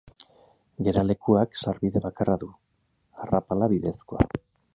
Geralekuak 0.87 1.59
sarbide 1.65 2.03
bakarra 2.07 2.39
du, 2.45 2.49
arrapala 3.27 3.71
bidezkoa. 3.77 4.29